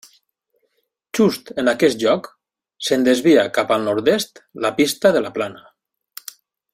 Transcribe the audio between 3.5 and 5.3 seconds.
cap al nord-est la Pista de